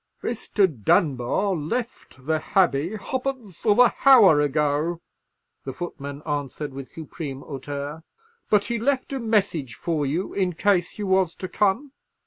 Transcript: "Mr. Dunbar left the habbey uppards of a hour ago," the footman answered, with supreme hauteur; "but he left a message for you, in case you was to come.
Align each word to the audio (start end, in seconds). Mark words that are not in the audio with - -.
"Mr. 0.23 0.65
Dunbar 0.83 1.53
left 1.55 2.25
the 2.25 2.39
habbey 2.39 2.95
uppards 2.97 3.63
of 3.67 3.77
a 3.77 3.93
hour 4.03 4.39
ago," 4.41 4.99
the 5.63 5.73
footman 5.73 6.23
answered, 6.25 6.73
with 6.73 6.87
supreme 6.87 7.41
hauteur; 7.41 8.01
"but 8.49 8.65
he 8.65 8.79
left 8.79 9.13
a 9.13 9.19
message 9.19 9.75
for 9.75 10.03
you, 10.07 10.33
in 10.33 10.53
case 10.53 10.97
you 10.97 11.05
was 11.05 11.35
to 11.35 11.47
come. 11.47 11.91